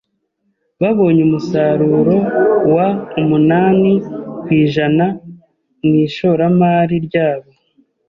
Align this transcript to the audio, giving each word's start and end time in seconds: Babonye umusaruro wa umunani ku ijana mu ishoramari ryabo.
Babonye 0.81 1.21
umusaruro 1.27 2.15
wa 2.75 2.87
umunani 3.21 3.91
ku 4.43 4.47
ijana 4.61 5.05
mu 5.85 5.93
ishoramari 6.05 6.95
ryabo. 7.07 7.49